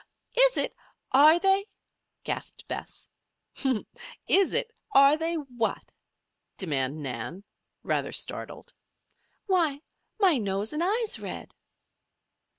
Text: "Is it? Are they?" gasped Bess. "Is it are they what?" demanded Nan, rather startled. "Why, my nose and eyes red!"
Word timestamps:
"Is 0.35 0.57
it? 0.57 0.73
Are 1.11 1.37
they?" 1.37 1.63
gasped 2.23 2.67
Bess. 2.67 3.07
"Is 4.25 4.51
it 4.51 4.71
are 4.93 5.15
they 5.15 5.35
what?" 5.35 5.91
demanded 6.57 6.97
Nan, 7.01 7.43
rather 7.83 8.11
startled. 8.11 8.73
"Why, 9.45 9.81
my 10.19 10.39
nose 10.39 10.73
and 10.73 10.81
eyes 10.83 11.19
red!" 11.19 11.53